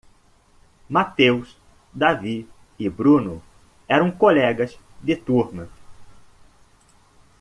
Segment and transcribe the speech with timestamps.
[0.89, 1.55] Matheus,
[1.93, 3.39] Davi e Bruno
[3.87, 5.69] eram colegas de turma.